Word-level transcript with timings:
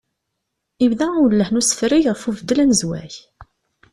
Ibda 0.85 1.07
uwelleh 1.19 1.49
n 1.51 1.59
ussefrey 1.59 2.03
ɣef 2.09 2.23
ubeddel 2.29 2.59
anezway. 2.63 3.13